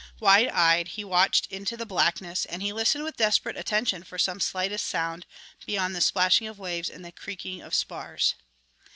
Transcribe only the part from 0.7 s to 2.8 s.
he watched into the blackness, and he